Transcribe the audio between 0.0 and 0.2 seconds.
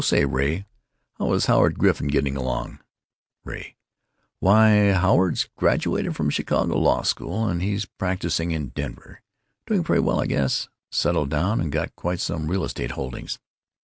Oh,